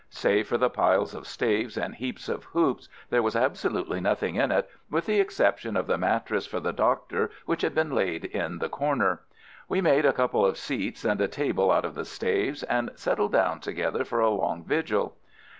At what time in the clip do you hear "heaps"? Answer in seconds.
1.93-2.27